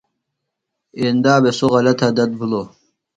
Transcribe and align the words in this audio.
ایندا 0.99 1.33
بھےۡ 1.43 1.55
سوۡ 1.57 1.71
غلط 1.75 1.99
حدت 2.07 2.29
بِھلوۡ۔ 2.39 2.67